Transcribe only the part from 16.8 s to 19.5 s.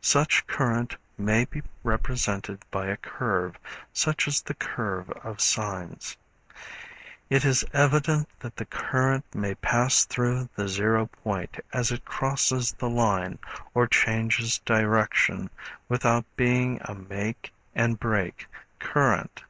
a make and break current.